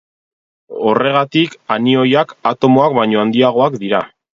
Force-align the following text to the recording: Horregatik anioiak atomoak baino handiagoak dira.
Horregatik 0.93 1.55
anioiak 1.77 2.37
atomoak 2.55 3.01
baino 3.01 3.25
handiagoak 3.27 3.83
dira. 3.87 4.07